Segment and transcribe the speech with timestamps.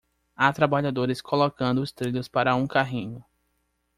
[0.35, 3.23] Há trabalhadores colocando os trilhos para um carrinho.